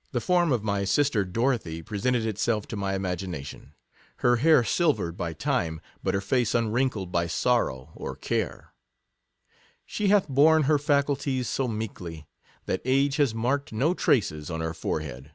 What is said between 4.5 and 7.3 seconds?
silvered by time, but her face unwrinkled by